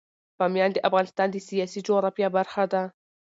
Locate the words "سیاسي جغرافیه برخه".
1.47-2.63